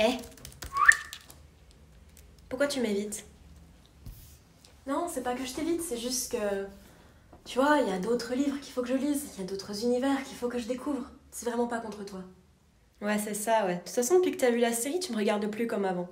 Eh 0.00 0.16
Pourquoi 2.48 2.66
tu 2.66 2.80
m'évites? 2.80 3.24
Non, 4.86 5.08
c'est 5.12 5.22
pas 5.22 5.34
que 5.34 5.44
je 5.44 5.52
t'évite, 5.52 5.82
c'est 5.82 5.98
juste 5.98 6.32
que. 6.32 6.66
Tu 7.44 7.58
vois, 7.58 7.78
il 7.80 7.88
y 7.88 7.92
a 7.92 7.98
d'autres 7.98 8.34
livres 8.34 8.58
qu'il 8.60 8.72
faut 8.72 8.82
que 8.82 8.88
je 8.88 8.94
lise, 8.94 9.24
il 9.34 9.40
y 9.40 9.46
a 9.46 9.48
d'autres 9.50 9.82
univers 9.82 10.22
qu'il 10.24 10.36
faut 10.36 10.48
que 10.48 10.58
je 10.58 10.66
découvre. 10.68 11.10
C'est 11.30 11.48
vraiment 11.48 11.66
pas 11.66 11.80
contre 11.80 12.04
toi. 12.04 12.20
Ouais, 13.00 13.18
c'est 13.18 13.34
ça, 13.34 13.64
ouais. 13.66 13.76
De 13.76 13.80
toute 13.80 13.90
façon, 13.90 14.16
depuis 14.18 14.32
que 14.32 14.38
t'as 14.38 14.50
vu 14.50 14.58
la 14.58 14.72
série, 14.72 14.98
tu 15.00 15.12
me 15.12 15.16
regardes 15.18 15.46
plus 15.50 15.66
comme 15.66 15.84
avant. 15.84 16.08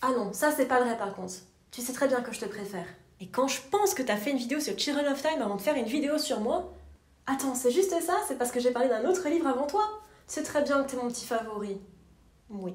Ah 0.00 0.10
non, 0.10 0.32
ça 0.32 0.50
c'est 0.50 0.66
pas 0.66 0.80
vrai 0.82 0.96
par 0.96 1.14
contre. 1.14 1.34
Tu 1.70 1.80
sais 1.80 1.92
très 1.92 2.08
bien 2.08 2.20
que 2.22 2.32
je 2.32 2.40
te 2.40 2.44
préfère. 2.46 2.86
Et 3.20 3.28
quand 3.28 3.48
je 3.48 3.60
pense 3.70 3.94
que 3.94 4.02
t'as 4.02 4.16
fait 4.16 4.30
une 4.32 4.36
vidéo 4.38 4.60
sur 4.60 4.76
Children 4.78 5.06
of 5.12 5.22
Time 5.22 5.40
avant 5.42 5.56
de 5.56 5.60
faire 5.62 5.76
une 5.76 5.86
vidéo 5.86 6.18
sur 6.18 6.40
moi, 6.40 6.72
Attends, 7.26 7.54
c'est 7.54 7.70
juste 7.70 7.94
ça? 8.00 8.16
C'est 8.26 8.36
parce 8.36 8.50
que 8.50 8.58
j'ai 8.58 8.72
parlé 8.72 8.88
d'un 8.88 9.04
autre 9.08 9.28
livre 9.28 9.46
avant 9.46 9.66
toi? 9.66 9.84
C'est 10.26 10.42
très 10.42 10.62
bien 10.62 10.82
que 10.82 10.90
t'es 10.90 10.96
mon 10.96 11.08
petit 11.08 11.24
favori. 11.26 11.80
oui. 12.50 12.74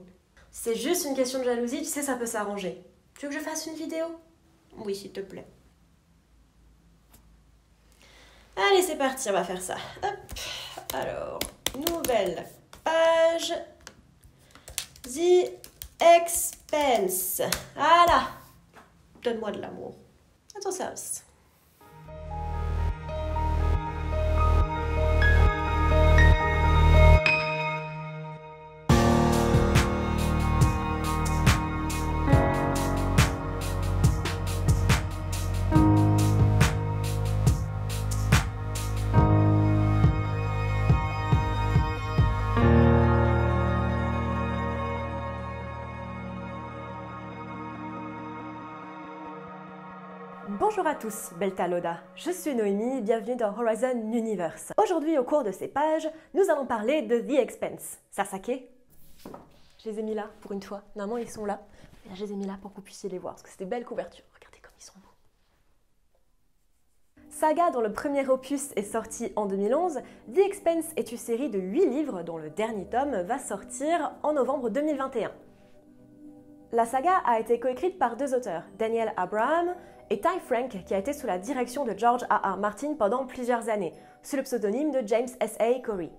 C'est 0.59 0.75
juste 0.75 1.05
une 1.05 1.15
question 1.15 1.37
de 1.39 1.43
jalousie, 1.43 1.83
tu 1.83 1.85
sais, 1.85 2.01
ça 2.01 2.15
peut 2.15 2.25
s'arranger. 2.25 2.83
Tu 3.17 3.25
veux 3.25 3.31
que 3.31 3.37
je 3.37 3.43
fasse 3.43 3.67
une 3.67 3.75
vidéo? 3.75 4.07
Oui, 4.75 4.95
s'il 4.95 5.11
te 5.11 5.19
plaît. 5.19 5.47
Allez, 8.55 8.81
c'est 8.81 8.97
parti, 8.97 9.29
on 9.29 9.33
va 9.33 9.43
faire 9.43 9.61
ça. 9.61 9.77
Hop. 10.03 10.15
Alors, 10.93 11.39
nouvelle 11.75 12.43
page. 12.83 13.53
The 15.03 15.51
Expense. 16.01 17.43
Voilà. 17.75 18.31
Donne-moi 19.23 19.51
de 19.51 19.61
l'amour. 19.61 19.95
À 20.57 20.59
ton 20.59 20.71
service. 20.71 21.23
Bonjour 50.69 50.85
à 50.85 50.95
tous, 50.95 51.31
Belta 51.39 51.65
Loda. 51.65 52.01
Je 52.17 52.29
suis 52.29 52.53
Noémie, 52.53 52.99
bienvenue 52.99 53.37
dans 53.37 53.57
Horizon 53.57 54.11
Universe. 54.11 54.73
Aujourd'hui, 54.83 55.17
au 55.17 55.23
cours 55.23 55.45
de 55.45 55.51
ces 55.53 55.69
pages, 55.69 56.09
nous 56.33 56.43
allons 56.49 56.65
parler 56.65 57.03
de 57.03 57.19
The 57.19 57.39
Expense. 57.39 57.99
Sasake 58.11 58.67
Je 59.23 59.89
les 59.89 59.99
ai 59.99 60.03
mis 60.03 60.13
là 60.13 60.29
pour 60.41 60.51
une 60.51 60.61
fois. 60.61 60.81
Normalement, 60.97 61.23
ils 61.23 61.29
sont 61.29 61.45
là. 61.45 61.61
Et 62.05 62.09
là, 62.09 62.15
je 62.15 62.25
les 62.25 62.33
ai 62.33 62.35
mis 62.35 62.45
là 62.45 62.57
pour 62.61 62.71
que 62.71 62.75
vous 62.75 62.81
puissiez 62.81 63.09
les 63.09 63.17
voir, 63.17 63.35
parce 63.35 63.43
que 63.43 63.49
c'est 63.49 63.59
des 63.59 63.65
belles 63.65 63.85
couvertures. 63.85 64.25
Regardez 64.35 64.59
comme 64.59 64.73
ils 64.77 64.83
sont 64.83 64.99
beaux. 64.99 65.07
Saga, 67.29 67.71
dont 67.71 67.79
le 67.79 67.93
premier 67.93 68.27
opus 68.27 68.71
est 68.75 68.91
sorti 68.91 69.31
en 69.37 69.45
2011, 69.45 70.01
The 70.35 70.39
Expense 70.39 70.87
est 70.97 71.13
une 71.13 71.17
série 71.17 71.49
de 71.49 71.59
8 71.59 71.85
livres 71.85 72.23
dont 72.23 72.37
le 72.37 72.49
dernier 72.49 72.87
tome 72.89 73.21
va 73.21 73.39
sortir 73.39 74.11
en 74.21 74.33
novembre 74.33 74.69
2021. 74.69 75.31
La 76.73 76.85
saga 76.85 77.21
a 77.25 77.39
été 77.39 77.61
coécrite 77.61 77.97
par 77.97 78.17
deux 78.17 78.35
auteurs, 78.35 78.63
Daniel 78.77 79.13
Abraham 79.15 79.73
et 80.09 80.19
Ty 80.19 80.39
Frank, 80.45 80.83
qui 80.85 80.93
a 80.93 80.97
été 80.97 81.13
sous 81.13 81.25
la 81.25 81.37
direction 81.37 81.85
de 81.85 81.97
George 81.97 82.25
A. 82.29 82.51
R. 82.51 82.57
Martin 82.57 82.93
pendant 82.99 83.25
plusieurs 83.25 83.69
années, 83.69 83.93
sous 84.21 84.35
le 84.35 84.43
pseudonyme 84.43 84.91
de 84.91 85.01
James 85.07 85.29
S. 85.39 85.55
A. 85.61 85.79
Corey. 85.79 86.09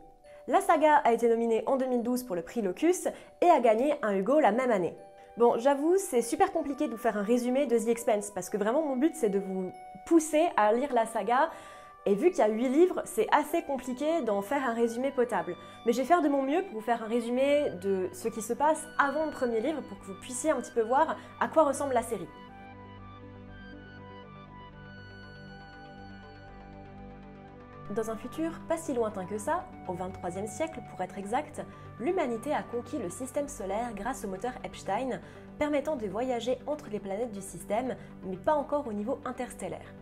La 0.47 0.63
saga 0.63 1.03
a 1.05 1.13
été 1.13 1.29
nominée 1.29 1.63
en 1.67 1.77
2012 1.77 2.23
pour 2.23 2.35
le 2.35 2.41
prix 2.41 2.63
Locus 2.63 3.09
et 3.43 3.51
a 3.51 3.61
gagné 3.61 3.97
un 4.01 4.17
Hugo 4.17 4.41
la 4.41 4.51
même 4.51 4.71
année. 4.71 4.97
Bon, 5.37 5.59
j'avoue, 5.59 5.99
c'est 5.99 6.23
super 6.23 6.51
compliqué 6.51 6.87
de 6.87 6.93
vous 6.93 6.97
faire 6.97 7.19
un 7.19 7.23
résumé 7.23 7.67
de 7.67 7.79
The 7.79 7.89
Expense, 7.89 8.31
parce 8.31 8.49
que 8.49 8.57
vraiment 8.57 8.81
mon 8.81 8.97
but 8.97 9.15
c'est 9.15 9.29
de 9.29 9.39
vous 9.39 9.71
pousser 10.07 10.49
à 10.57 10.73
lire 10.73 10.95
la 10.95 11.05
saga, 11.05 11.51
et 12.07 12.15
vu 12.15 12.31
qu'il 12.31 12.39
y 12.39 12.43
a 12.43 12.49
8 12.49 12.69
livres, 12.69 13.03
c'est 13.05 13.27
assez 13.33 13.63
compliqué 13.63 14.23
d'en 14.23 14.41
faire 14.41 14.65
un 14.67 14.73
résumé 14.73 15.11
potable. 15.11 15.55
Mais 15.85 15.93
je 15.93 15.99
vais 15.99 16.07
faire 16.07 16.23
de 16.23 16.29
mon 16.29 16.43
mieux 16.43 16.63
pour 16.63 16.75
vous 16.75 16.81
faire 16.81 17.03
un 17.03 17.07
résumé 17.07 17.71
de 17.83 18.09
ce 18.13 18.29
qui 18.29 18.41
se 18.41 18.53
passe 18.53 18.87
avant 18.99 19.27
le 19.27 19.31
premier 19.31 19.61
livre, 19.61 19.83
pour 19.83 19.99
que 20.01 20.07
vous 20.07 20.21
puissiez 20.21 20.51
un 20.51 20.57
petit 20.57 20.73
peu 20.73 20.83
voir 20.83 21.17
à 21.41 21.49
quoi 21.49 21.65
ressemble 21.65 21.93
la 21.95 22.03
série. 22.03 22.29
Dans 27.95 28.11
un 28.11 28.17
futur 28.17 28.53
pas 28.69 28.77
si 28.77 28.93
lointain 28.93 29.25
que 29.25 29.39
ça, 29.39 29.65
au 29.89 29.95
23e 29.95 30.47
siècle 30.47 30.81
pour 30.91 31.01
être 31.01 31.17
exact, 31.17 31.63
l'humanité 31.99 32.53
a 32.53 32.63
conquis 32.63 32.99
le 32.99 33.09
système 33.09 33.49
solaire 33.49 33.95
grâce 33.95 34.25
au 34.25 34.29
moteur 34.29 34.53
Epstein, 34.63 35.21
permettant 35.59 35.97
de 35.97 36.07
voyager 36.07 36.59
entre 36.67 36.91
les 36.91 37.01
planètes 37.01 37.33
du 37.33 37.41
système, 37.41 37.97
mais 38.25 38.37
pas 38.37 38.55
encore 38.55 38.87
au 38.87 38.93
niveau 38.93 39.19
interstellaire. 39.25 39.95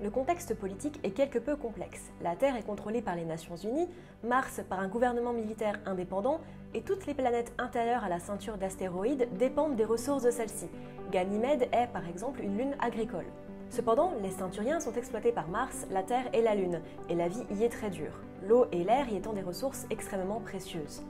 Le 0.00 0.10
contexte 0.10 0.54
politique 0.54 1.00
est 1.02 1.10
quelque 1.10 1.40
peu 1.40 1.56
complexe. 1.56 2.12
La 2.22 2.36
Terre 2.36 2.54
est 2.54 2.62
contrôlée 2.62 3.02
par 3.02 3.16
les 3.16 3.24
Nations 3.24 3.56
Unies, 3.56 3.88
Mars 4.22 4.60
par 4.68 4.78
un 4.78 4.86
gouvernement 4.86 5.32
militaire 5.32 5.80
indépendant, 5.86 6.40
et 6.72 6.82
toutes 6.82 7.06
les 7.06 7.14
planètes 7.14 7.52
intérieures 7.58 8.04
à 8.04 8.08
la 8.08 8.20
ceinture 8.20 8.58
d'astéroïdes 8.58 9.28
dépendent 9.38 9.74
des 9.74 9.84
ressources 9.84 10.22
de 10.22 10.30
celle-ci. 10.30 10.68
Ganymède 11.10 11.68
est 11.72 11.88
par 11.92 12.06
exemple 12.08 12.42
une 12.42 12.56
lune 12.56 12.76
agricole. 12.78 13.26
Cependant, 13.70 14.12
les 14.22 14.30
ceinturiens 14.30 14.78
sont 14.78 14.92
exploités 14.92 15.32
par 15.32 15.48
Mars, 15.48 15.88
la 15.90 16.04
Terre 16.04 16.28
et 16.32 16.42
la 16.42 16.54
Lune, 16.54 16.80
et 17.08 17.16
la 17.16 17.26
vie 17.26 17.44
y 17.50 17.64
est 17.64 17.68
très 17.68 17.90
dure, 17.90 18.20
l'eau 18.46 18.66
et 18.70 18.84
l'air 18.84 19.08
y 19.08 19.16
étant 19.16 19.32
des 19.32 19.42
ressources 19.42 19.84
extrêmement 19.90 20.40
précieuses. 20.40 21.02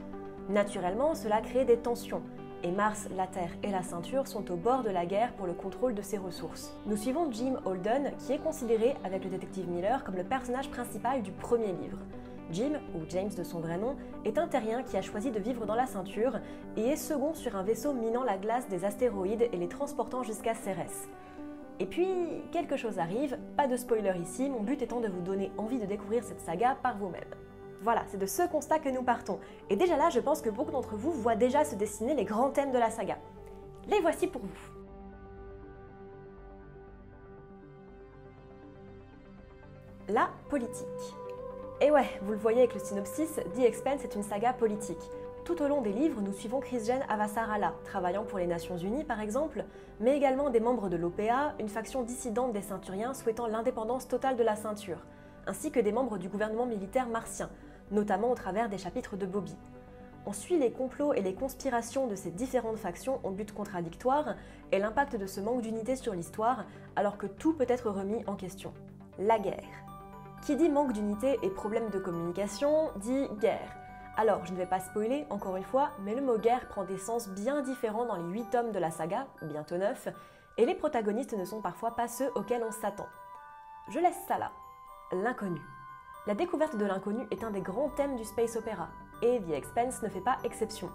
Naturellement, 0.49 1.15
cela 1.15 1.43
crée 1.43 1.67
des 1.67 1.77
tensions, 1.77 2.23
et 2.63 2.71
Mars, 2.71 3.09
la 3.17 3.27
Terre 3.27 3.51
et 3.63 3.71
la 3.71 3.83
ceinture 3.83 4.27
sont 4.27 4.51
au 4.51 4.57
bord 4.57 4.83
de 4.83 4.91
la 4.91 5.07
guerre 5.07 5.33
pour 5.35 5.47
le 5.47 5.53
contrôle 5.53 5.95
de 5.95 6.03
ces 6.03 6.19
ressources. 6.19 6.75
Nous 6.87 6.97
suivons 6.97 7.31
Jim 7.31 7.57
Holden, 7.65 8.13
qui 8.19 8.33
est 8.33 8.39
considéré 8.39 8.97
avec 9.05 9.25
le 9.25 9.31
détective 9.31 9.69
Miller 9.69 10.03
comme 10.05 10.17
le 10.17 10.25
personnage 10.25 10.71
principal 10.71 11.23
du 11.23 11.31
premier 11.33 11.73
livre. 11.73 11.99
Jim, 12.51 12.81
ou 12.95 13.01
James 13.09 13.31
de 13.37 13.43
son 13.43 13.61
vrai 13.61 13.77
nom, 13.77 13.97
est 14.25 14.39
un 14.39 14.49
terrien 14.49 14.83
qui 14.83 14.97
a 14.97 15.03
choisi 15.03 15.31
de 15.31 15.39
vivre 15.39 15.67
dans 15.67 15.75
la 15.75 15.87
ceinture 15.87 16.39
et 16.77 16.89
est 16.89 16.97
second 16.97 17.35
sur 17.35 17.57
un 17.57 17.63
vaisseau 17.63 17.93
minant 17.93 18.25
la 18.25 18.39
glace 18.39 18.69
des 18.69 18.85
astéroïdes 18.85 19.49
et 19.53 19.57
les 19.57 19.69
transportant 19.69 20.23
jusqu'à 20.23 20.55
Cérès. 20.55 21.09
Et 21.81 21.87
puis, 21.87 22.09
quelque 22.51 22.77
chose 22.77 22.99
arrive, 22.99 23.39
pas 23.57 23.69
de 23.69 23.77
spoiler 23.77 24.15
ici, 24.21 24.49
mon 24.49 24.63
but 24.63 24.83
étant 24.83 25.01
de 25.01 25.09
vous 25.09 25.21
donner 25.21 25.53
envie 25.59 25.79
de 25.79 25.87
découvrir 25.87 26.25
cette 26.25 26.41
saga 26.41 26.77
par 26.83 26.97
vous-même. 26.97 27.48
Voilà, 27.83 28.03
c'est 28.09 28.19
de 28.19 28.27
ce 28.27 28.47
constat 28.49 28.81
que 28.81 28.89
nous 28.89 29.03
partons. 29.03 29.39
Et 29.71 29.77
déjà 29.77 29.97
là, 29.97 30.11
je 30.11 30.21
pense 30.21 30.43
que 30.43 30.51
beaucoup 30.51 30.73
d'entre 30.73 30.97
vous 30.97 31.13
voient 31.13 31.37
déjà 31.37 31.65
se 31.65 31.75
dessiner 31.75 32.15
les 32.15 32.25
grands 32.25 32.51
thèmes 32.51 32.73
de 32.73 32.79
la 32.79 32.91
saga. 32.91 33.19
Les 33.89 34.01
voici 34.01 34.27
pour 34.27 34.43
vous. 34.43 34.49
La 40.09 40.31
politique. 40.49 40.87
Et 41.81 41.91
ouais, 41.91 42.09
vous 42.23 42.33
le 42.33 42.39
voyez 42.39 42.59
avec 42.59 42.75
le 42.75 42.81
synopsis, 42.81 43.37
The 43.55 43.61
Expanse 43.61 44.03
est 44.03 44.15
une 44.15 44.23
saga 44.23 44.53
politique. 44.53 44.99
Tout 45.45 45.63
au 45.63 45.69
long 45.69 45.81
des 45.81 45.93
livres, 45.93 46.21
nous 46.21 46.33
suivons 46.33 46.61
Christian 46.61 47.01
Avasarala, 47.09 47.73
travaillant 47.85 48.25
pour 48.25 48.39
les 48.39 48.47
Nations 48.47 48.77
Unies 48.77 49.05
par 49.05 49.21
exemple, 49.21 49.65
mais 50.01 50.17
également 50.17 50.51
des 50.51 50.61
membres 50.61 50.89
de 50.89 50.97
l'OPA, 50.97 51.55
une 51.61 51.69
faction 51.69 52.03
dissidente 52.03 52.53
des 52.53 52.63
ceinturiens 52.63 53.15
souhaitant 53.15 53.47
l'indépendance 53.47 54.09
totale 54.09 54.37
de 54.37 54.43
la 54.43 54.57
ceinture, 54.57 54.99
ainsi 55.47 55.71
que 55.71 55.81
des 55.81 55.93
membres 55.93 56.19
du 56.19 56.29
gouvernement 56.29 56.67
militaire 56.67 57.09
martien, 57.09 57.49
notamment 57.91 58.31
au 58.31 58.35
travers 58.35 58.69
des 58.69 58.79
chapitres 58.79 59.17
de 59.17 59.27
Bobby. 59.27 59.57
On 60.27 60.33
suit 60.33 60.59
les 60.59 60.71
complots 60.71 61.15
et 61.15 61.23
les 61.23 61.35
conspirations 61.35 62.07
de 62.07 62.15
ces 62.15 62.31
différentes 62.31 62.79
factions 62.79 63.21
en 63.25 63.31
but 63.31 63.51
contradictoire 63.53 64.35
et 64.73 64.79
l'impact 64.79 65.17
de 65.17 65.27
ce 65.27 65.41
manque 65.41 65.63
d'unité 65.63 65.97
sur 65.97 66.13
l'histoire, 66.13 66.65
alors 66.97 67.17
que 67.17 67.27
tout 67.27 67.55
peut 67.55 67.67
être 67.69 67.91
remis 67.91 68.25
en 68.27 68.37
question. 68.37 68.75
La 69.19 69.39
guerre. 69.39 69.65
Qui 70.45 70.57
dit 70.57 70.69
manque 70.69 70.93
d'unité 70.93 71.39
et 71.43 71.49
problème 71.49 71.89
de 71.91 71.99
communication 71.99 72.91
dit 72.97 73.27
guerre. 73.41 73.75
Alors, 74.19 74.45
je 74.45 74.53
ne 74.53 74.59
vais 74.59 74.67
pas 74.67 74.81
spoiler, 74.81 75.27
encore 75.31 75.57
une 75.57 75.65
fois, 75.65 75.91
mais 76.03 76.15
le 76.15 76.21
mot 76.21 76.39
guerre 76.39 76.69
prend 76.69 76.85
des 76.85 76.99
sens 76.99 77.29
bien 77.29 77.63
différents 77.63 78.05
dans 78.05 78.17
les 78.17 78.33
8 78.33 78.51
tomes 78.51 78.73
de 78.73 78.79
la 78.79 78.91
saga, 78.91 79.27
bientôt 79.43 79.77
9, 79.77 80.09
et 80.59 80.67
les 80.67 80.75
protagonistes 80.75 81.39
ne 81.39 81.45
sont 81.45 81.63
parfois 81.63 81.95
pas 81.95 82.09
ceux 82.09 82.31
auxquels 82.35 82.65
on 82.65 82.73
s'attend. 82.73 83.07
Je 83.91 84.01
laisse 84.01 84.21
ça 84.27 84.37
là. 84.37 84.51
L'inconnu. 85.13 85.61
La 86.29 86.35
découverte 86.35 86.77
de 86.77 86.85
l'inconnu 86.85 87.27
est 87.31 87.43
un 87.43 87.51
des 87.51 87.63
grands 87.63 87.89
thèmes 87.89 88.17
du 88.17 88.23
space 88.23 88.55
opéra, 88.57 88.89
et 89.23 89.41
The 89.41 89.53
Expense 89.53 90.03
ne 90.03 90.11
fait 90.11 90.21
pas 90.21 90.37
exception. 90.45 90.91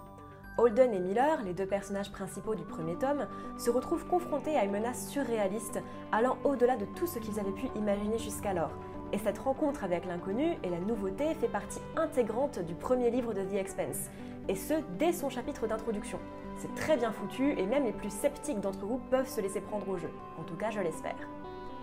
Holden 0.58 0.94
et 0.94 1.00
Miller, 1.00 1.42
les 1.42 1.54
deux 1.54 1.66
personnages 1.66 2.12
principaux 2.12 2.54
du 2.54 2.62
premier 2.62 2.94
tome, 2.94 3.26
se 3.58 3.68
retrouvent 3.68 4.06
confrontés 4.06 4.56
à 4.56 4.62
une 4.64 4.70
menace 4.70 5.08
surréaliste, 5.08 5.82
allant 6.12 6.38
au-delà 6.44 6.76
de 6.76 6.84
tout 6.84 7.08
ce 7.08 7.18
qu'ils 7.18 7.40
avaient 7.40 7.50
pu 7.50 7.66
imaginer 7.74 8.16
jusqu'alors, 8.16 8.70
et 9.12 9.18
cette 9.18 9.40
rencontre 9.40 9.82
avec 9.82 10.06
l'inconnu 10.06 10.56
et 10.62 10.70
la 10.70 10.78
nouveauté 10.78 11.34
fait 11.34 11.48
partie 11.48 11.82
intégrante 11.96 12.60
du 12.60 12.76
premier 12.76 13.10
livre 13.10 13.34
de 13.34 13.42
The 13.42 13.54
Expense, 13.54 14.10
et 14.46 14.54
ce 14.54 14.74
dès 15.00 15.12
son 15.12 15.30
chapitre 15.30 15.66
d'introduction. 15.66 16.20
C'est 16.58 16.72
très 16.76 16.96
bien 16.96 17.10
foutu 17.10 17.58
et 17.58 17.66
même 17.66 17.86
les 17.86 17.92
plus 17.92 18.10
sceptiques 18.10 18.60
d'entre 18.60 18.86
vous 18.86 19.00
peuvent 19.10 19.28
se 19.28 19.40
laisser 19.40 19.60
prendre 19.60 19.88
au 19.88 19.96
jeu. 19.96 20.10
En 20.38 20.44
tout 20.44 20.54
cas, 20.54 20.70
je 20.70 20.78
l'espère. 20.78 21.28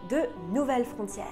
De 0.08 0.22
nouvelles 0.54 0.86
frontières. 0.86 1.26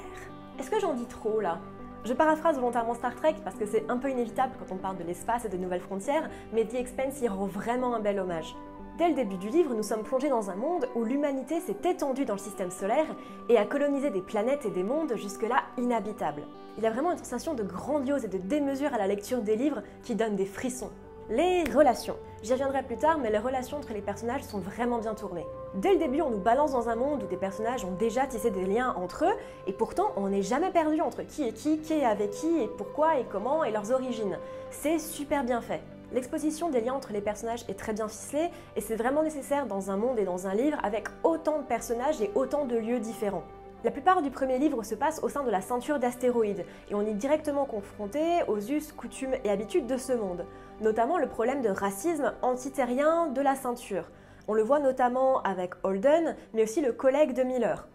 Est-ce 0.60 0.70
que 0.70 0.82
j'en 0.82 0.96
dis 0.96 1.06
trop 1.06 1.40
là? 1.40 1.62
Je 2.06 2.14
paraphrase 2.14 2.56
volontairement 2.56 2.94
Star 2.94 3.14
Trek 3.14 3.36
parce 3.44 3.58
que 3.58 3.66
c'est 3.66 3.90
un 3.90 3.98
peu 3.98 4.10
inévitable 4.10 4.54
quand 4.58 4.74
on 4.74 4.78
parle 4.78 4.98
de 4.98 5.04
l'espace 5.04 5.44
et 5.44 5.50
de 5.50 5.58
nouvelles 5.58 5.82
frontières, 5.82 6.30
mais 6.54 6.66
The 6.66 6.76
Expanse 6.76 7.22
y 7.22 7.28
rend 7.28 7.46
vraiment 7.46 7.94
un 7.94 8.00
bel 8.00 8.20
hommage. 8.20 8.56
Dès 8.98 9.10
le 9.10 9.16
début 9.16 9.38
du 9.38 9.50
livre, 9.50 9.74
nous 9.74 9.84
sommes 9.84 10.04
plongés 10.04 10.30
dans 10.30 10.50
un 10.50 10.56
monde 10.56 10.88
où 10.96 11.04
l'humanité 11.04 11.60
s'est 11.60 11.90
étendue 11.90 12.26
dans 12.26 12.34
le 12.34 12.40
système 12.40 12.72
solaire 12.72 13.06
et 13.50 13.58
a 13.58 13.66
colonisé 13.66 14.12
des 14.12 14.22
planètes 14.22 14.66
et 14.66 14.72
des 14.72 14.84
mondes 14.84 15.16
jusque-là 15.16 15.64
inhabitables. 15.78 16.44
Il 16.78 16.84
y 16.84 16.88
a 16.88 16.92
vraiment 16.92 17.12
une 17.12 17.18
sensation 17.18 17.54
de 17.54 17.64
grandiose 17.64 18.24
et 18.24 18.30
de 18.30 18.38
démesure 18.38 18.94
à 18.94 18.98
la 18.98 19.08
lecture 19.08 19.42
des 19.42 19.58
livres 19.58 19.84
qui 20.04 20.16
donne 20.16 20.36
des 20.36 20.46
frissons. 20.46 20.92
Les 21.30 21.64
relations. 21.66 22.18
J'y 22.42 22.54
reviendrai 22.54 22.84
plus 22.84 22.96
tard, 22.96 23.18
mais 23.18 23.32
les 23.32 23.38
relations 23.38 23.78
entre 23.78 23.92
les 23.92 24.02
personnages 24.02 24.44
sont 24.44 24.60
vraiment 24.60 25.00
bien 25.00 25.14
tournées. 25.14 25.46
Dès 25.74 25.92
le 25.92 26.00
début, 26.00 26.22
on 26.22 26.30
nous 26.30 26.40
balance 26.40 26.72
dans 26.72 26.88
un 26.88 26.96
monde 26.96 27.24
où 27.24 27.28
des 27.28 27.36
personnages 27.36 27.84
ont 27.84 27.92
déjà 27.92 28.28
tissé 28.28 28.50
des 28.50 28.66
liens 28.66 28.96
entre 28.98 29.26
eux, 29.26 29.34
et 29.68 29.74
pourtant 29.74 30.14
on 30.16 30.30
n'est 30.30 30.42
jamais 30.42 30.72
perdu 30.72 31.02
entre 31.02 31.24
qui 31.24 31.44
est 31.44 31.52
qui, 31.52 31.80
qui 31.80 31.94
est 31.94 32.06
avec 32.06 32.32
qui, 32.32 32.62
et 32.62 32.68
pourquoi, 32.68 33.20
et 33.20 33.26
comment, 33.30 33.66
et 33.66 33.72
leurs 33.72 33.92
origines. 33.92 34.38
C'est 34.72 35.00
super 35.00 35.44
bien 35.44 35.60
fait. 35.60 35.82
L'exposition 36.14 36.70
des 36.70 36.80
liens 36.80 36.94
entre 36.94 37.12
les 37.12 37.22
personnages 37.22 37.66
est 37.68 37.78
très 37.78 37.94
bien 37.94 38.08
ficelée 38.08 38.50
et 38.78 38.82
c'est 38.82 38.96
vraiment 38.96 39.22
nécessaire 39.22 39.68
dans 39.68 39.92
un 39.92 39.98
monde 39.98 40.18
et 40.18 40.26
dans 40.26 40.48
un 40.48 40.54
livre 40.54 40.78
avec 40.82 41.08
autant 41.24 41.60
de 41.60 41.64
personnages 41.66 42.22
et 42.22 42.32
autant 42.36 42.66
de 42.66 42.78
lieux 42.78 43.00
différents. 43.00 43.44
La 43.86 43.92
plupart 43.92 44.22
du 44.22 44.30
premier 44.30 44.58
livre 44.58 44.84
se 44.84 44.94
passe 44.94 45.24
au 45.24 45.30
sein 45.30 45.42
de 45.44 45.50
la 45.50 45.62
ceinture 45.62 46.00
d'astéroïdes 46.00 46.66
et 46.90 46.96
on 46.96 47.06
est 47.06 47.14
directement 47.14 47.64
confronté 47.64 48.44
aux 48.50 48.60
us, 48.60 48.92
coutumes 48.92 49.36
et 49.46 49.50
habitudes 49.50 49.88
de 49.88 49.96
ce 49.96 50.12
monde, 50.12 50.46
notamment 50.82 51.18
le 51.18 51.30
problème 51.30 51.62
de 51.62 51.70
racisme 51.70 52.34
antiterrien 52.42 53.28
de 53.28 53.40
la 53.40 53.56
ceinture. 53.56 54.10
On 54.50 54.54
le 54.54 54.64
voit 54.64 54.80
notamment 54.82 55.42
avec 55.44 55.76
Holden, 55.84 56.36
mais 56.54 56.64
aussi 56.64 56.82
le 56.82 56.92
collègue 56.92 57.34
de 57.34 57.44
Miller. 57.44 57.88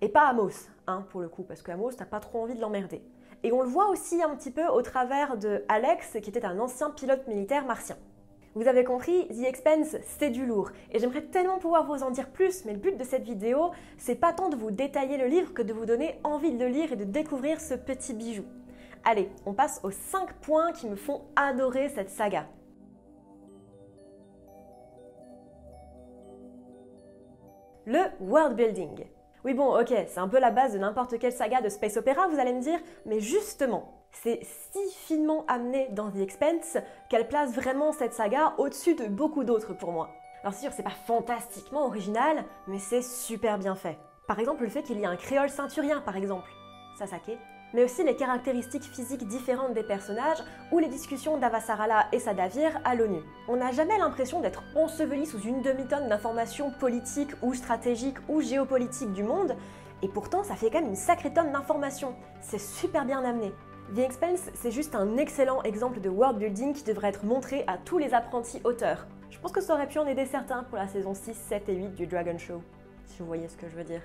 Et 0.00 0.08
pas 0.08 0.28
Amos, 0.28 0.70
hein, 0.86 1.04
pour 1.10 1.20
le 1.20 1.28
coup, 1.28 1.42
parce 1.42 1.60
que 1.60 1.70
Amos, 1.70 1.92
t'as 1.92 2.06
pas 2.06 2.20
trop 2.20 2.42
envie 2.42 2.54
de 2.54 2.60
l'emmerder. 2.62 3.02
Et 3.42 3.52
on 3.52 3.60
le 3.60 3.68
voit 3.68 3.90
aussi 3.90 4.22
un 4.22 4.34
petit 4.34 4.50
peu 4.50 4.66
au 4.66 4.80
travers 4.80 5.36
de 5.36 5.62
Alex, 5.68 6.16
qui 6.22 6.30
était 6.30 6.46
un 6.46 6.58
ancien 6.58 6.88
pilote 6.88 7.26
militaire 7.26 7.66
martien. 7.66 7.96
Vous 8.58 8.66
avez 8.66 8.82
compris, 8.82 9.28
The 9.28 9.44
Expense, 9.44 9.94
c'est 10.18 10.30
du 10.30 10.44
lourd. 10.44 10.70
Et 10.90 10.98
j'aimerais 10.98 11.22
tellement 11.22 11.58
pouvoir 11.58 11.86
vous 11.86 12.02
en 12.02 12.10
dire 12.10 12.28
plus, 12.28 12.64
mais 12.64 12.72
le 12.72 12.80
but 12.80 12.96
de 12.96 13.04
cette 13.04 13.22
vidéo, 13.22 13.70
c'est 13.98 14.16
pas 14.16 14.32
tant 14.32 14.48
de 14.48 14.56
vous 14.56 14.72
détailler 14.72 15.16
le 15.16 15.26
livre 15.26 15.54
que 15.54 15.62
de 15.62 15.72
vous 15.72 15.86
donner 15.86 16.18
envie 16.24 16.50
de 16.50 16.58
le 16.58 16.68
lire 16.68 16.90
et 16.90 16.96
de 16.96 17.04
découvrir 17.04 17.60
ce 17.60 17.74
petit 17.74 18.14
bijou. 18.14 18.42
Allez, 19.04 19.30
on 19.46 19.54
passe 19.54 19.78
aux 19.84 19.92
5 19.92 20.32
points 20.40 20.72
qui 20.72 20.88
me 20.88 20.96
font 20.96 21.22
adorer 21.36 21.88
cette 21.90 22.10
saga. 22.10 22.48
Le 27.86 28.00
world 28.20 28.56
building. 28.56 29.04
Oui 29.44 29.54
bon, 29.54 29.80
ok, 29.80 29.94
c'est 30.08 30.18
un 30.18 30.26
peu 30.26 30.40
la 30.40 30.50
base 30.50 30.72
de 30.72 30.78
n'importe 30.78 31.16
quelle 31.20 31.32
saga 31.32 31.60
de 31.60 31.68
space 31.68 31.96
opéra, 31.96 32.26
vous 32.26 32.40
allez 32.40 32.54
me 32.54 32.60
dire, 32.60 32.80
mais 33.06 33.20
justement, 33.20 33.97
c'est 34.12 34.40
si 34.42 34.78
finement 34.90 35.44
amené 35.48 35.88
dans 35.90 36.10
The 36.10 36.18
Expense 36.18 36.78
qu'elle 37.08 37.28
place 37.28 37.52
vraiment 37.52 37.92
cette 37.92 38.14
saga 38.14 38.54
au-dessus 38.58 38.94
de 38.94 39.06
beaucoup 39.06 39.44
d'autres 39.44 39.74
pour 39.74 39.92
moi. 39.92 40.10
Alors 40.42 40.54
sûr, 40.54 40.72
c'est 40.72 40.82
pas 40.82 40.90
fantastiquement 40.90 41.86
original, 41.86 42.44
mais 42.66 42.78
c'est 42.78 43.02
super 43.02 43.58
bien 43.58 43.74
fait. 43.74 43.98
Par 44.26 44.38
exemple, 44.38 44.62
le 44.62 44.68
fait 44.68 44.82
qu'il 44.82 44.98
y 44.98 45.02
ait 45.02 45.06
un 45.06 45.16
créole 45.16 45.50
ceinturien, 45.50 46.00
par 46.00 46.16
exemple. 46.16 46.50
Ça, 46.98 47.06
saké 47.06 47.38
mais 47.74 47.84
aussi 47.84 48.02
les 48.02 48.16
caractéristiques 48.16 48.84
physiques 48.84 49.26
différentes 49.26 49.74
des 49.74 49.82
personnages 49.82 50.42
ou 50.72 50.78
les 50.78 50.88
discussions 50.88 51.38
d'Avasarala 51.38 52.06
et 52.12 52.18
Sadavir 52.18 52.80
à 52.84 52.94
l'ONU. 52.94 53.20
On 53.48 53.56
n'a 53.56 53.72
jamais 53.72 53.98
l'impression 53.98 54.40
d'être 54.40 54.62
enseveli 54.74 55.26
sous 55.26 55.40
une 55.40 55.62
demi-tonne 55.62 56.08
d'informations 56.08 56.70
politiques 56.70 57.32
ou 57.42 57.54
stratégiques 57.54 58.18
ou 58.28 58.40
géopolitiques 58.40 59.12
du 59.12 59.22
monde, 59.22 59.54
et 60.02 60.08
pourtant 60.08 60.44
ça 60.44 60.54
fait 60.54 60.70
quand 60.70 60.80
même 60.80 60.90
une 60.90 60.96
sacrée 60.96 61.32
tonne 61.32 61.52
d'informations. 61.52 62.14
C'est 62.40 62.60
super 62.60 63.04
bien 63.04 63.22
amené. 63.24 63.52
The 63.94 64.00
Expense, 64.00 64.50
c'est 64.52 64.70
juste 64.70 64.94
un 64.94 65.16
excellent 65.16 65.62
exemple 65.62 66.00
de 66.00 66.10
world 66.10 66.36
building 66.36 66.74
qui 66.74 66.84
devrait 66.84 67.08
être 67.08 67.24
montré 67.24 67.64
à 67.66 67.78
tous 67.78 67.96
les 67.96 68.12
apprentis 68.12 68.60
auteurs. 68.64 69.06
Je 69.30 69.38
pense 69.38 69.50
que 69.50 69.62
ça 69.62 69.72
aurait 69.72 69.88
pu 69.88 69.98
en 69.98 70.06
aider 70.06 70.26
certains 70.26 70.62
pour 70.64 70.76
la 70.76 70.86
saison 70.88 71.14
6, 71.14 71.32
7 71.32 71.70
et 71.70 71.74
8 71.74 71.94
du 71.94 72.06
Dragon 72.06 72.36
Show, 72.36 72.60
si 73.06 73.20
vous 73.20 73.26
voyez 73.26 73.48
ce 73.48 73.56
que 73.56 73.66
je 73.66 73.74
veux 73.74 73.84
dire. 73.84 74.02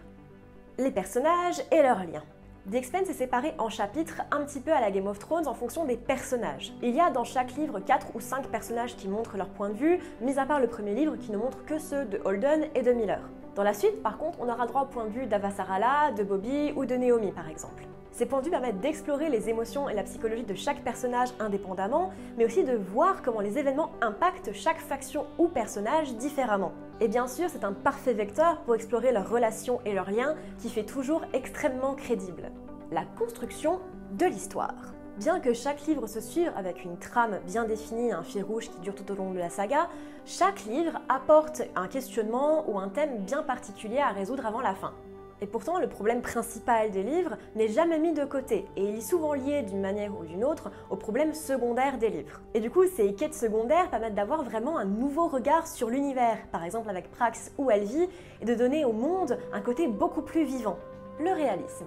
Les 0.78 0.90
personnages 0.90 1.62
et 1.70 1.82
leurs 1.82 2.06
liens. 2.06 2.24
The 2.72 2.76
Expanse 2.76 3.10
est 3.10 3.14
séparé 3.14 3.54
en 3.58 3.68
chapitres 3.68 4.22
un 4.32 4.46
petit 4.46 4.62
peu 4.62 4.72
à 4.72 4.80
la 4.80 4.90
Game 4.90 5.08
of 5.08 5.20
Thrones 5.20 5.50
en 5.50 5.54
fonction 5.54 5.84
des 5.84 5.98
personnages. 5.98 6.72
Il 6.82 6.96
y 6.96 7.02
a 7.02 7.10
dans 7.10 7.26
chaque 7.26 7.54
livre 7.58 7.82
4 7.82 8.16
ou 8.16 8.22
5 8.22 8.48
personnages 8.48 8.96
qui 8.96 9.10
montrent 9.10 9.36
leur 9.36 9.50
point 9.50 9.70
de 9.70 9.76
vue, 9.76 10.00
mis 10.22 10.40
à 10.40 10.46
part 10.46 10.62
le 10.62 10.68
premier 10.68 10.94
livre 10.94 11.18
qui 11.18 11.30
ne 11.30 11.38
montre 11.38 11.66
que 11.66 11.78
ceux 11.78 12.06
de 12.06 12.22
Holden 12.24 12.68
et 12.74 12.84
de 12.84 12.94
Miller. 12.94 13.30
Dans 13.56 13.64
la 13.64 13.74
suite, 13.74 14.02
par 14.02 14.18
contre, 14.18 14.40
on 14.42 14.48
aura 14.48 14.66
droit 14.66 14.84
au 14.84 14.88
point 14.88 15.04
de 15.04 15.12
vue 15.12 15.26
d'Avasarala, 15.26 16.14
de 16.14 16.24
Bobby 16.24 16.72
ou 16.78 16.86
de 16.86 16.96
Naomi 16.96 17.34
par 17.34 17.50
exemple. 17.50 17.84
Ces 18.14 18.28
points 18.28 18.44
permettent 18.44 18.80
d'explorer 18.80 19.30
les 19.30 19.50
émotions 19.50 19.90
et 19.90 19.96
la 19.96 20.04
psychologie 20.04 20.44
de 20.44 20.54
chaque 20.54 20.84
personnage 20.84 21.30
indépendamment, 21.40 22.12
mais 22.38 22.46
aussi 22.46 22.64
de 22.64 22.76
voir 22.76 23.24
comment 23.24 23.40
les 23.40 23.58
événements 23.58 23.90
impactent 24.02 24.54
chaque 24.54 24.78
faction 24.78 25.26
ou 25.40 25.48
personnage 25.48 26.14
différemment. 26.18 26.74
Et 27.02 27.08
bien 27.08 27.28
sûr, 27.28 27.50
c'est 27.50 27.64
un 27.64 27.74
parfait 27.74 28.14
vecteur 28.14 28.62
pour 28.62 28.76
explorer 28.76 29.12
leurs 29.12 29.28
relations 29.28 29.82
et 29.84 29.94
leurs 29.94 30.12
liens 30.12 30.36
qui 30.60 30.70
fait 30.70 30.84
toujours 30.84 31.24
extrêmement 31.34 31.96
crédible. 31.96 32.52
La 32.92 33.04
construction 33.18 33.80
de 34.12 34.28
l'histoire. 34.28 34.94
Bien 35.18 35.40
que 35.40 35.54
chaque 35.54 35.84
livre 35.88 36.06
se 36.06 36.22
suive 36.22 36.52
avec 36.56 36.84
une 36.84 37.00
trame 37.00 37.40
bien 37.48 37.66
définie 37.66 38.10
et 38.10 38.14
un 38.14 38.22
fil 38.22 38.44
rouge 38.44 38.70
qui 38.70 38.80
dure 38.82 38.94
tout 38.94 39.12
au 39.12 39.16
long 39.16 39.34
de 39.34 39.40
la 39.40 39.50
saga, 39.50 39.90
chaque 40.28 40.66
livre 40.66 41.02
apporte 41.10 41.64
un 41.76 41.88
questionnement 41.88 42.70
ou 42.70 42.78
un 42.78 42.90
thème 42.90 43.26
bien 43.26 43.42
particulier 43.42 44.00
à 44.00 44.10
résoudre 44.10 44.46
avant 44.46 44.62
la 44.62 44.76
fin. 44.76 44.94
Et 45.42 45.48
pourtant, 45.48 45.80
le 45.80 45.90
problème 45.90 46.22
principal 46.22 46.92
des 46.92 47.04
livres 47.04 47.38
n'est 47.56 47.68
jamais 47.68 48.00
mis 48.00 48.14
de 48.14 48.24
côté, 48.24 48.66
et 48.78 48.84
il 48.84 48.98
est 48.98 49.02
souvent 49.02 49.34
lié 49.34 49.62
d'une 49.64 49.82
manière 49.82 50.18
ou 50.18 50.24
d'une 50.24 50.46
autre 50.46 50.72
au 50.90 50.96
problème 50.96 51.34
secondaire 51.34 51.98
des 51.98 52.10
livres. 52.10 52.40
Et 52.54 52.60
du 52.60 52.70
coup, 52.70 52.86
ces 52.86 53.14
quêtes 53.14 53.34
secondaires 53.34 53.90
permettent 53.90 54.16
d'avoir 54.16 54.44
vraiment 54.44 54.78
un 54.78 54.86
nouveau 54.86 55.28
regard 55.28 55.68
sur 55.68 55.90
l'univers, 55.90 56.38
par 56.52 56.64
exemple 56.64 56.90
avec 56.90 57.12
Prax 57.12 57.52
ou 57.58 57.72
Elvie, 57.72 58.08
et 58.42 58.46
de 58.46 58.56
donner 58.56 58.86
au 58.86 58.94
monde 58.94 59.38
un 59.52 59.62
côté 59.62 59.88
beaucoup 59.88 60.22
plus 60.22 60.46
vivant. 60.46 60.78
Le 61.20 61.32
réalisme. 61.32 61.86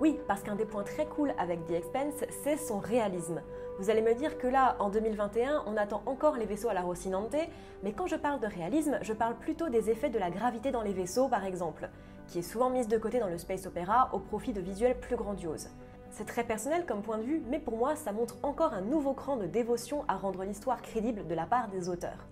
Oui, 0.00 0.18
parce 0.26 0.42
qu'un 0.42 0.56
des 0.56 0.64
points 0.64 0.82
très 0.82 1.06
cool 1.06 1.34
avec 1.38 1.66
The 1.66 1.72
Expense, 1.72 2.24
c'est 2.42 2.56
son 2.56 2.78
réalisme. 2.78 3.40
Vous 3.78 3.90
allez 3.90 4.02
me 4.02 4.14
dire 4.14 4.38
que 4.38 4.46
là, 4.46 4.76
en 4.78 4.88
2021, 4.88 5.64
on 5.66 5.76
attend 5.76 6.02
encore 6.06 6.36
les 6.36 6.46
vaisseaux 6.46 6.68
à 6.68 6.74
la 6.74 6.82
Rocinante, 6.82 7.36
mais 7.82 7.92
quand 7.92 8.06
je 8.06 8.16
parle 8.16 8.40
de 8.40 8.46
réalisme, 8.46 8.98
je 9.02 9.12
parle 9.12 9.34
plutôt 9.36 9.68
des 9.68 9.90
effets 9.90 10.10
de 10.10 10.18
la 10.18 10.30
gravité 10.30 10.70
dans 10.70 10.82
les 10.82 10.92
vaisseaux, 10.92 11.28
par 11.28 11.44
exemple 11.44 11.88
qui 12.26 12.38
est 12.38 12.42
souvent 12.42 12.70
mise 12.70 12.88
de 12.88 12.98
côté 12.98 13.20
dans 13.20 13.28
le 13.28 13.38
space 13.38 13.66
opéra 13.66 14.10
au 14.12 14.18
profit 14.18 14.52
de 14.52 14.60
visuels 14.60 14.98
plus 14.98 15.16
grandioses. 15.16 15.68
C'est 16.10 16.26
très 16.26 16.44
personnel 16.44 16.86
comme 16.86 17.02
point 17.02 17.18
de 17.18 17.24
vue, 17.24 17.42
mais 17.48 17.58
pour 17.58 17.76
moi, 17.76 17.96
ça 17.96 18.12
montre 18.12 18.36
encore 18.42 18.72
un 18.72 18.82
nouveau 18.82 19.14
cran 19.14 19.36
de 19.36 19.46
dévotion 19.46 20.04
à 20.06 20.16
rendre 20.16 20.44
l'histoire 20.44 20.80
crédible 20.80 21.26
de 21.26 21.34
la 21.34 21.46
part 21.46 21.68
des 21.68 21.88
auteurs. 21.88 22.28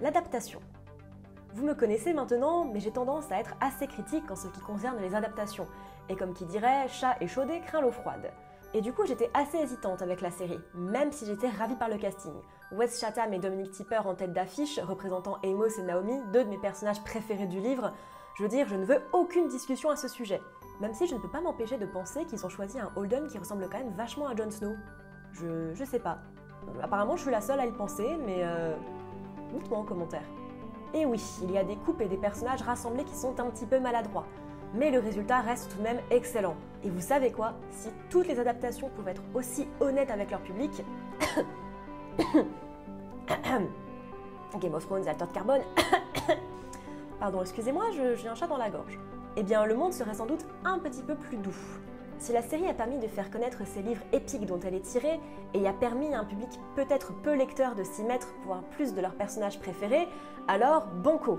L'adaptation. 0.00 0.60
Vous 1.54 1.64
me 1.64 1.74
connaissez 1.74 2.12
maintenant, 2.12 2.64
mais 2.64 2.80
j'ai 2.80 2.90
tendance 2.90 3.30
à 3.30 3.38
être 3.38 3.54
assez 3.60 3.86
critique 3.86 4.30
en 4.30 4.36
ce 4.36 4.48
qui 4.48 4.60
concerne 4.60 5.00
les 5.00 5.14
adaptations, 5.14 5.66
et 6.08 6.16
comme 6.16 6.34
qui 6.34 6.44
dirait, 6.44 6.88
chat 6.88 7.16
échaudé 7.20 7.60
craint 7.60 7.80
l'eau 7.80 7.90
froide. 7.90 8.32
Et 8.74 8.80
du 8.80 8.92
coup, 8.92 9.04
j'étais 9.06 9.30
assez 9.34 9.58
hésitante 9.58 10.00
avec 10.00 10.22
la 10.22 10.30
série, 10.30 10.60
même 10.74 11.12
si 11.12 11.26
j'étais 11.26 11.48
ravie 11.48 11.76
par 11.76 11.90
le 11.90 11.98
casting. 11.98 12.32
Wes 12.72 12.98
Chatham 12.98 13.34
et 13.34 13.38
Dominic 13.38 13.70
Tipper 13.70 14.00
en 14.06 14.14
tête 14.14 14.32
d'affiche, 14.32 14.78
représentant 14.78 15.36
Amos 15.44 15.78
et 15.78 15.82
Naomi, 15.82 16.20
deux 16.32 16.44
de 16.44 16.48
mes 16.48 16.58
personnages 16.58 17.02
préférés 17.02 17.46
du 17.46 17.60
livre, 17.60 17.92
je 18.42 18.48
veux 18.48 18.50
dire, 18.50 18.66
je 18.66 18.74
ne 18.74 18.84
veux 18.84 19.00
aucune 19.12 19.46
discussion 19.46 19.88
à 19.90 19.94
ce 19.94 20.08
sujet. 20.08 20.40
Même 20.80 20.94
si 20.94 21.06
je 21.06 21.14
ne 21.14 21.20
peux 21.20 21.28
pas 21.28 21.40
m'empêcher 21.40 21.78
de 21.78 21.86
penser 21.86 22.24
qu'ils 22.24 22.44
ont 22.44 22.48
choisi 22.48 22.76
un 22.80 22.90
Holden 22.96 23.28
qui 23.28 23.38
ressemble 23.38 23.68
quand 23.70 23.78
même 23.78 23.94
vachement 23.96 24.26
à 24.26 24.34
Jon 24.34 24.50
Snow. 24.50 24.74
Je, 25.30 25.72
je 25.74 25.84
sais 25.84 26.00
pas. 26.00 26.18
Apparemment, 26.82 27.14
je 27.14 27.22
suis 27.22 27.30
la 27.30 27.40
seule 27.40 27.60
à 27.60 27.66
y 27.66 27.70
penser, 27.70 28.18
mais 28.26 28.38
euh, 28.40 28.74
dites-moi 29.52 29.78
en 29.78 29.84
commentaire. 29.84 30.24
Et 30.92 31.06
oui, 31.06 31.22
il 31.44 31.52
y 31.52 31.58
a 31.58 31.62
des 31.62 31.76
coupes 31.76 32.00
et 32.00 32.08
des 32.08 32.16
personnages 32.16 32.62
rassemblés 32.62 33.04
qui 33.04 33.14
sont 33.14 33.38
un 33.38 33.48
petit 33.48 33.64
peu 33.64 33.78
maladroits. 33.78 34.26
Mais 34.74 34.90
le 34.90 34.98
résultat 34.98 35.38
reste 35.38 35.70
tout 35.70 35.78
de 35.78 35.84
même 35.84 36.00
excellent. 36.10 36.56
Et 36.82 36.90
vous 36.90 37.00
savez 37.00 37.30
quoi? 37.30 37.52
Si 37.70 37.90
toutes 38.10 38.26
les 38.26 38.40
adaptations 38.40 38.88
pouvaient 38.88 39.12
être 39.12 39.22
aussi 39.34 39.68
honnêtes 39.78 40.10
avec 40.10 40.32
leur 40.32 40.40
public. 40.40 40.72
Game 44.60 44.74
of 44.74 44.84
Thrones, 44.84 45.06
Alter 45.06 45.26
de 45.26 45.32
Carbone. 45.32 45.62
Pardon, 47.22 47.40
excusez-moi, 47.40 47.84
j'ai 47.92 48.26
un 48.26 48.34
chat 48.34 48.48
dans 48.48 48.56
la 48.56 48.68
gorge. 48.68 48.98
Eh 49.36 49.44
bien, 49.44 49.64
le 49.64 49.76
monde 49.76 49.92
serait 49.92 50.14
sans 50.14 50.26
doute 50.26 50.44
un 50.64 50.80
petit 50.80 51.04
peu 51.04 51.14
plus 51.14 51.36
doux. 51.36 51.54
Si 52.18 52.32
la 52.32 52.42
série 52.42 52.66
a 52.66 52.74
permis 52.74 52.98
de 52.98 53.06
faire 53.06 53.30
connaître 53.30 53.64
ces 53.64 53.80
livres 53.80 54.02
épiques 54.12 54.44
dont 54.44 54.58
elle 54.58 54.74
est 54.74 54.80
tirée, 54.80 55.20
et 55.54 55.68
a 55.68 55.72
permis 55.72 56.12
à 56.12 56.18
un 56.18 56.24
public 56.24 56.48
peut-être 56.74 57.12
peu 57.22 57.36
lecteur 57.36 57.76
de 57.76 57.84
s'y 57.84 58.02
mettre 58.02 58.26
pour 58.26 58.46
voir 58.46 58.64
plus 58.72 58.92
de 58.92 59.00
leurs 59.00 59.14
personnages 59.14 59.60
préférés, 59.60 60.08
alors 60.48 60.86
banco 60.88 61.38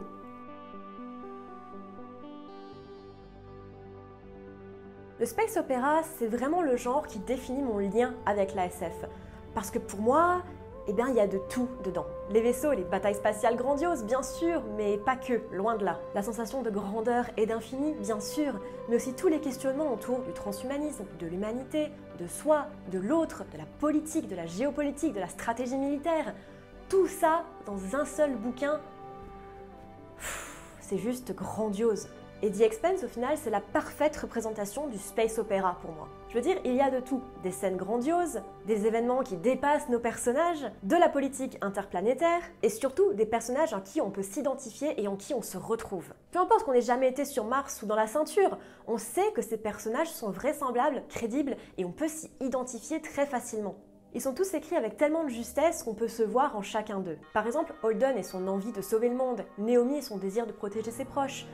Le 5.20 5.26
space 5.26 5.58
opéra, 5.58 6.00
c'est 6.18 6.28
vraiment 6.28 6.62
le 6.62 6.78
genre 6.78 7.08
qui 7.08 7.20
définit 7.20 7.62
mon 7.62 7.80
lien 7.80 8.14
avec 8.26 8.56
la 8.56 8.68
SF. 8.68 9.06
Parce 9.54 9.70
que 9.70 9.80
pour 9.80 10.00
moi, 10.00 10.44
Eh 10.86 10.92
bien, 10.92 11.08
il 11.08 11.16
y 11.16 11.22
a 11.22 11.28
de 11.28 11.38
tout 11.38 11.70
dedans. 11.86 12.06
Les 12.30 12.42
vaisseaux, 12.42 12.74
les 12.74 12.84
batailles 12.84 13.16
spatiales 13.16 13.56
grandioses, 13.56 14.04
bien 14.04 14.22
sûr, 14.22 14.62
mais 14.76 14.98
pas 14.98 15.16
que, 15.16 15.42
loin 15.54 15.78
de 15.78 15.86
là. 15.86 16.00
La 16.14 16.22
sensation 16.22 16.62
de 16.62 16.70
grandeur 16.70 17.26
et 17.38 17.46
d'infini, 17.46 17.94
bien 17.94 18.20
sûr, 18.20 18.60
mais 18.90 18.98
aussi 18.98 19.14
tous 19.14 19.30
les 19.30 19.40
questionnements 19.40 19.94
autour 19.94 20.20
du 20.20 20.34
transhumanisme, 20.34 21.06
de 21.20 21.28
l'humanité, 21.28 21.90
de 22.20 22.28
soi, 22.28 22.68
de 22.92 23.00
l'autre, 23.00 23.46
de 23.54 23.58
la 23.58 23.66
politique, 23.80 24.28
de 24.28 24.36
la 24.36 24.46
géopolitique, 24.46 25.14
de 25.14 25.22
la 25.22 25.30
stratégie 25.30 25.78
militaire. 25.78 26.34
Tout 26.90 27.08
ça 27.08 27.46
dans 27.66 27.96
un 27.96 28.04
seul 28.04 28.36
bouquin. 28.36 28.82
C'est 30.82 30.98
juste 30.98 31.34
grandiose. 31.34 32.10
Et 32.44 32.52
The 32.52 32.60
Expense, 32.60 33.06
au 33.06 33.08
final, 33.08 33.38
c'est 33.38 33.50
la 33.50 33.62
parfaite 33.62 34.18
représentation 34.18 34.88
du 34.88 34.98
space 34.98 35.40
opéra 35.40 35.78
pour 35.82 35.94
moi. 35.94 36.10
Je 36.28 36.36
veux 36.36 36.42
dire, 36.42 36.58
il 36.66 36.76
y 36.76 36.82
a 36.82 36.92
de 36.92 37.00
tout. 37.00 37.22
Des 37.42 37.52
scènes 37.52 37.78
grandioses, 37.78 38.42
des 38.68 38.86
événements 38.86 39.24
qui 39.24 39.38
dépassent 39.38 39.88
nos 39.88 40.02
personnages, 40.02 40.70
de 40.84 40.98
la 40.98 41.08
politique 41.08 41.58
interplanétaire, 41.62 42.42
et 42.62 42.68
surtout 42.68 43.14
des 43.14 43.26
personnages 43.26 43.74
en 43.74 43.80
qui 43.80 44.02
on 44.02 44.12
peut 44.12 44.24
s'identifier 44.24 45.02
et 45.02 45.08
en 45.08 45.16
qui 45.16 45.34
on 45.34 45.42
se 45.42 45.58
retrouve. 45.58 46.14
Peu 46.34 46.40
importe 46.40 46.66
qu'on 46.66 46.74
ait 46.74 46.82
jamais 46.82 47.08
été 47.08 47.24
sur 47.24 47.46
Mars 47.46 47.82
ou 47.82 47.86
dans 47.86 47.96
la 47.96 48.08
ceinture, 48.08 48.58
on 48.88 48.98
sait 48.98 49.32
que 49.34 49.42
ces 49.42 49.56
personnages 49.56 50.12
sont 50.12 50.30
vraisemblables, 50.30 51.04
crédibles, 51.08 51.56
et 51.78 51.86
on 51.86 51.94
peut 51.94 52.10
s'y 52.10 52.30
identifier 52.42 53.00
très 53.00 53.26
facilement. 53.26 53.78
Ils 54.16 54.22
sont 54.22 54.34
tous 54.34 54.54
écrits 54.54 54.76
avec 54.76 54.98
tellement 54.98 55.24
de 55.24 55.30
justesse 55.30 55.82
qu'on 55.82 55.96
peut 55.96 56.10
se 56.10 56.24
voir 56.24 56.58
en 56.58 56.62
chacun 56.62 57.00
d'eux. 57.00 57.18
Par 57.34 57.48
exemple, 57.48 57.74
Holden 57.84 58.18
et 58.18 58.24
son 58.24 58.50
envie 58.50 58.74
de 58.74 58.82
sauver 58.82 59.08
le 59.08 59.16
monde, 59.16 59.46
Naomi 59.58 60.00
et 60.00 60.02
son 60.02 60.18
désir 60.18 60.46
de 60.46 60.52
protéger 60.52 60.92
ses 60.92 61.06
proches, 61.06 61.48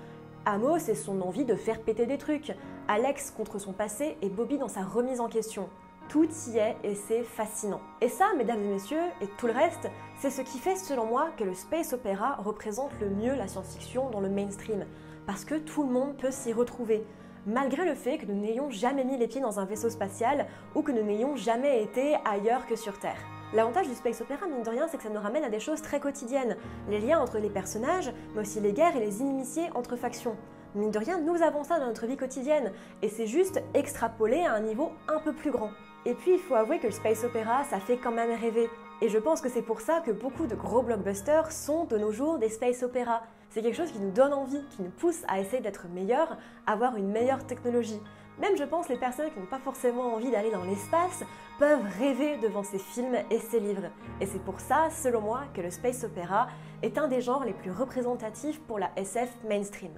Amos 0.45 0.77
et 0.87 0.95
son 0.95 1.21
envie 1.21 1.45
de 1.45 1.55
faire 1.55 1.81
péter 1.81 2.05
des 2.05 2.17
trucs, 2.17 2.53
Alex 2.87 3.31
contre 3.31 3.59
son 3.59 3.73
passé 3.73 4.17
et 4.21 4.29
Bobby 4.29 4.57
dans 4.57 4.67
sa 4.67 4.83
remise 4.83 5.19
en 5.19 5.27
question. 5.27 5.69
Tout 6.07 6.27
y 6.47 6.57
est 6.57 6.75
et 6.83 6.95
c'est 6.95 7.21
fascinant. 7.21 7.81
Et 8.01 8.09
ça, 8.09 8.25
mesdames 8.37 8.63
et 8.63 8.69
messieurs, 8.69 9.03
et 9.21 9.27
tout 9.37 9.45
le 9.45 9.53
reste, 9.53 9.87
c'est 10.17 10.31
ce 10.31 10.41
qui 10.41 10.57
fait 10.57 10.75
selon 10.75 11.05
moi 11.05 11.29
que 11.37 11.43
le 11.43 11.53
space 11.53 11.93
opéra 11.93 12.35
représente 12.37 12.91
le 12.99 13.09
mieux 13.09 13.35
la 13.35 13.47
science-fiction 13.47 14.09
dans 14.09 14.21
le 14.21 14.29
mainstream, 14.29 14.85
parce 15.27 15.45
que 15.45 15.55
tout 15.55 15.83
le 15.83 15.91
monde 15.91 16.17
peut 16.17 16.31
s'y 16.31 16.51
retrouver, 16.51 17.05
malgré 17.45 17.85
le 17.85 17.93
fait 17.93 18.17
que 18.17 18.25
nous 18.25 18.39
n'ayons 18.39 18.71
jamais 18.71 19.03
mis 19.03 19.17
les 19.17 19.27
pieds 19.27 19.41
dans 19.41 19.59
un 19.59 19.65
vaisseau 19.65 19.89
spatial 19.89 20.47
ou 20.73 20.81
que 20.81 20.91
nous 20.91 21.03
n'ayons 21.03 21.35
jamais 21.35 21.83
été 21.83 22.15
ailleurs 22.25 22.65
que 22.65 22.75
sur 22.75 22.97
Terre. 22.97 23.19
L'avantage 23.51 23.87
du 23.87 23.95
space 23.95 24.21
opéra, 24.21 24.45
mine 24.45 24.61
de 24.61 24.69
rien, 24.69 24.87
c'est 24.87 24.97
que 24.97 25.03
ça 25.03 25.09
nous 25.09 25.19
ramène 25.19 25.43
à 25.43 25.49
des 25.49 25.59
choses 25.59 25.81
très 25.81 25.99
quotidiennes. 25.99 26.55
Les 26.87 26.99
liens 26.99 27.19
entre 27.19 27.39
les 27.39 27.49
personnages, 27.49 28.13
mais 28.35 28.41
aussi 28.41 28.59
les 28.59 28.73
guerres 28.73 28.95
et 28.95 28.99
les 28.99 29.21
initiés 29.21 29.71
entre 29.73 29.95
factions. 29.95 30.35
Mine 30.75 30.91
de 30.91 30.99
rien, 30.99 31.19
nous 31.19 31.41
avons 31.41 31.63
ça 31.63 31.79
dans 31.79 31.87
notre 31.87 32.05
vie 32.05 32.15
quotidienne, 32.15 32.71
et 33.01 33.09
c'est 33.09 33.25
juste 33.25 33.63
extrapolé 33.73 34.41
à 34.43 34.53
un 34.53 34.59
niveau 34.59 34.91
un 35.07 35.19
peu 35.19 35.33
plus 35.33 35.49
grand. 35.49 35.71
Et 36.05 36.13
puis, 36.13 36.33
il 36.33 36.39
faut 36.39 36.53
avouer 36.53 36.77
que 36.77 36.85
le 36.85 36.93
space 36.93 37.23
opéra, 37.23 37.63
ça 37.63 37.79
fait 37.79 37.97
quand 37.97 38.11
même 38.11 38.39
rêver. 38.39 38.69
Et 39.01 39.09
je 39.09 39.17
pense 39.17 39.41
que 39.41 39.49
c'est 39.49 39.63
pour 39.63 39.81
ça 39.81 40.01
que 40.05 40.11
beaucoup 40.11 40.45
de 40.45 40.53
gros 40.53 40.83
blockbusters 40.83 41.51
sont 41.51 41.85
de 41.85 41.97
nos 41.97 42.11
jours 42.11 42.37
des 42.37 42.49
space 42.49 42.83
opéras. 42.83 43.23
C'est 43.49 43.63
quelque 43.63 43.77
chose 43.77 43.91
qui 43.91 43.99
nous 43.99 44.11
donne 44.11 44.31
envie, 44.31 44.63
qui 44.69 44.83
nous 44.83 44.91
pousse 44.91 45.23
à 45.27 45.39
essayer 45.39 45.61
d'être 45.61 45.87
meilleurs, 45.87 46.37
avoir 46.67 46.97
une 46.97 47.09
meilleure 47.09 47.43
technologie. 47.47 47.99
Même 48.39 48.55
je 48.57 48.63
pense 48.63 48.87
les 48.87 48.97
personnes 48.97 49.29
qui 49.31 49.39
n'ont 49.39 49.45
pas 49.45 49.59
forcément 49.59 50.13
envie 50.13 50.31
d'aller 50.31 50.51
dans 50.51 50.63
l'espace 50.63 51.23
peuvent 51.59 51.83
rêver 51.99 52.37
devant 52.37 52.63
ces 52.63 52.79
films 52.79 53.17
et 53.29 53.39
ces 53.39 53.59
livres. 53.59 53.89
Et 54.21 54.25
c'est 54.25 54.43
pour 54.43 54.61
ça, 54.61 54.89
selon 54.89 55.21
moi, 55.21 55.41
que 55.53 55.61
le 55.61 55.69
space 55.69 56.05
opéra 56.05 56.47
est 56.81 56.97
un 56.97 57.09
des 57.09 57.19
genres 57.19 57.43
les 57.43 57.53
plus 57.53 57.71
représentatifs 57.71 58.61
pour 58.61 58.79
la 58.79 58.91
SF 58.95 59.29
mainstream. 59.47 59.91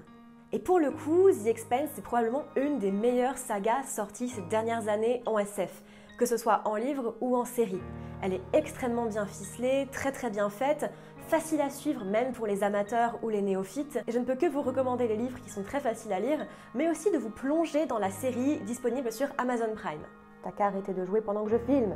Et 0.53 0.59
pour 0.59 0.79
le 0.79 0.91
coup, 0.91 1.29
The 1.31 1.47
Expanse 1.47 1.97
est 1.97 2.01
probablement 2.01 2.43
une 2.55 2.79
des 2.79 2.91
meilleures 2.91 3.37
sagas 3.37 3.83
sorties 3.83 4.29
ces 4.29 4.41
dernières 4.41 4.89
années 4.89 5.21
en 5.27 5.37
SF, 5.37 5.83
que 6.17 6.25
ce 6.25 6.35
soit 6.35 6.61
en 6.65 6.75
livre 6.75 7.15
ou 7.21 7.37
en 7.37 7.45
série. 7.45 7.81
Elle 8.23 8.33
est 8.33 8.41
extrêmement 8.53 9.05
bien 9.05 9.25
ficelée, 9.25 9.87
très 9.91 10.11
très 10.11 10.29
bien 10.29 10.49
faite, 10.49 10.91
facile 11.31 11.61
à 11.61 11.69
suivre 11.69 12.03
même 12.03 12.33
pour 12.33 12.45
les 12.45 12.61
amateurs 12.61 13.17
ou 13.23 13.29
les 13.29 13.41
néophytes. 13.41 14.03
Et 14.05 14.11
je 14.11 14.19
ne 14.19 14.25
peux 14.25 14.35
que 14.35 14.47
vous 14.47 14.61
recommander 14.61 15.07
les 15.07 15.15
livres 15.15 15.39
qui 15.39 15.49
sont 15.49 15.63
très 15.63 15.79
faciles 15.79 16.11
à 16.11 16.19
lire, 16.19 16.45
mais 16.75 16.89
aussi 16.89 17.09
de 17.09 17.17
vous 17.17 17.29
plonger 17.29 17.85
dans 17.85 17.99
la 17.99 18.09
série 18.09 18.59
disponible 18.65 19.13
sur 19.13 19.27
Amazon 19.37 19.73
Prime. 19.73 20.03
T'as 20.43 20.51
qu'à 20.51 20.65
arrêter 20.65 20.93
de 20.93 21.05
jouer 21.05 21.21
pendant 21.21 21.45
que 21.45 21.51
je 21.51 21.57
filme. 21.57 21.95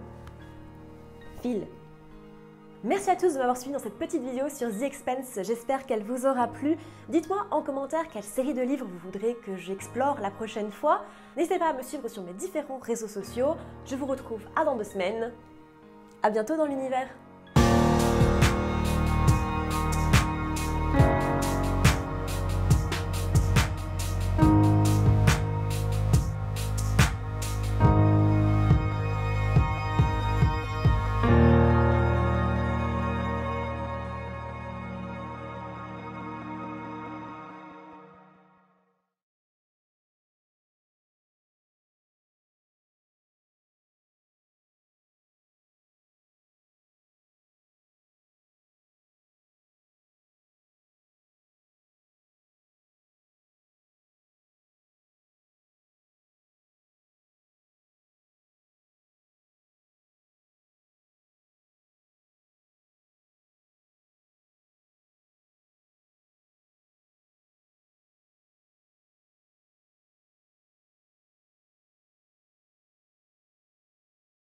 File. 1.41 1.67
Merci 2.85 3.09
à 3.09 3.17
tous 3.17 3.33
de 3.33 3.39
m'avoir 3.39 3.57
suivi 3.57 3.73
dans 3.73 3.79
cette 3.79 3.99
petite 3.99 4.23
vidéo 4.23 4.47
sur 4.47 4.69
The 4.69 4.83
Expense, 4.83 5.39
j'espère 5.41 5.85
qu'elle 5.85 6.03
vous 6.03 6.25
aura 6.25 6.47
plu. 6.47 6.77
Dites-moi 7.09 7.45
en 7.51 7.61
commentaire 7.61 8.07
quelle 8.07 8.23
série 8.23 8.53
de 8.53 8.61
livres 8.61 8.87
vous 8.89 8.99
voudrez 8.99 9.35
que 9.45 9.57
j'explore 9.57 10.17
la 10.21 10.31
prochaine 10.31 10.71
fois. 10.71 11.03
N'hésitez 11.35 11.59
pas 11.59 11.71
à 11.71 11.73
me 11.73 11.81
suivre 11.81 12.07
sur 12.07 12.23
mes 12.23 12.33
différents 12.33 12.79
réseaux 12.79 13.09
sociaux. 13.09 13.55
Je 13.85 13.97
vous 13.97 14.05
retrouve 14.05 14.43
à 14.55 14.63
dans 14.63 14.77
deux 14.77 14.85
semaines. 14.85 15.33
A 16.23 16.29
bientôt 16.29 16.55
dans 16.55 16.67
l'univers 16.67 17.09